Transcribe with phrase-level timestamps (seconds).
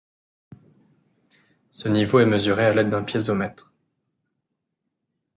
[1.69, 3.71] Ce niveau est mesuré à l'aide d'un piézomètre.